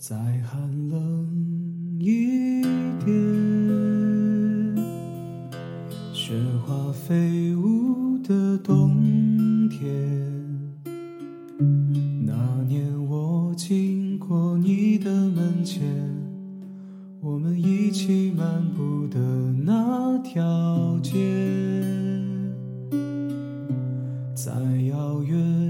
[0.00, 0.58] 再寒
[0.88, 1.28] 冷
[1.98, 2.62] 一
[3.04, 3.14] 点，
[6.14, 6.32] 雪
[6.64, 9.86] 花飞舞的冬天。
[12.24, 12.32] 那
[12.66, 15.82] 年我经过你的门前，
[17.20, 19.20] 我们一起漫步的
[19.52, 21.12] 那条街，
[24.34, 24.50] 再
[24.88, 25.69] 遥远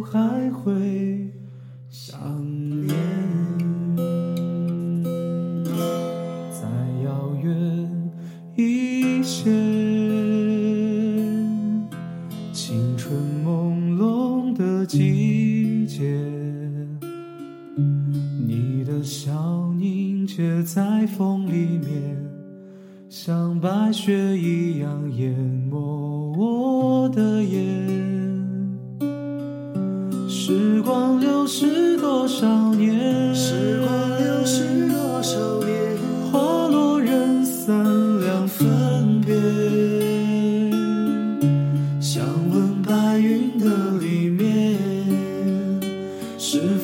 [14.81, 16.01] 的季节，
[18.47, 22.17] 你的笑凝结在风里面，
[23.07, 25.31] 像白雪一样淹
[25.69, 27.61] 没我的眼。
[30.27, 33.35] 时光流逝多少年？
[33.35, 35.95] 时光流逝多少年？
[36.31, 39.35] 花落人散两分别。
[41.99, 44.50] 想问白云的里面，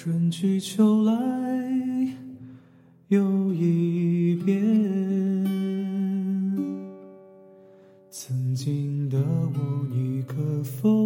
[0.00, 1.12] 春去秋来
[3.08, 4.62] 又一遍，
[8.08, 10.97] 曾经的我，你可否？